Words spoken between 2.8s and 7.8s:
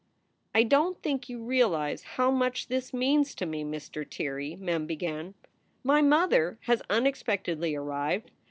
means to me, Mr. Tirrey," Mem began. My mother has unexpectedly